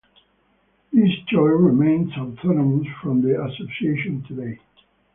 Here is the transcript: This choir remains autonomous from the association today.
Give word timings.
This 0.91 1.11
choir 1.29 1.57
remains 1.57 2.11
autonomous 2.17 2.87
from 3.03 3.21
the 3.21 3.39
association 3.39 4.25
today. 4.27 4.59